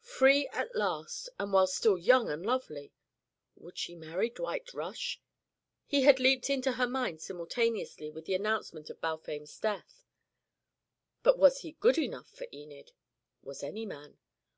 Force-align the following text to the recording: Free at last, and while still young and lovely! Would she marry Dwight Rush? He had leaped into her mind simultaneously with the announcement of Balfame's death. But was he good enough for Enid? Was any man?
Free 0.00 0.48
at 0.48 0.74
last, 0.74 1.28
and 1.38 1.52
while 1.52 1.66
still 1.66 1.98
young 1.98 2.30
and 2.30 2.42
lovely! 2.46 2.94
Would 3.56 3.76
she 3.76 3.94
marry 3.94 4.30
Dwight 4.30 4.72
Rush? 4.72 5.20
He 5.84 6.04
had 6.04 6.18
leaped 6.18 6.48
into 6.48 6.72
her 6.80 6.86
mind 6.86 7.20
simultaneously 7.20 8.10
with 8.10 8.24
the 8.24 8.34
announcement 8.34 8.88
of 8.88 9.02
Balfame's 9.02 9.58
death. 9.60 10.06
But 11.22 11.36
was 11.38 11.58
he 11.60 11.72
good 11.72 11.98
enough 11.98 12.30
for 12.30 12.46
Enid? 12.50 12.92
Was 13.42 13.62
any 13.62 13.84
man? 13.84 14.16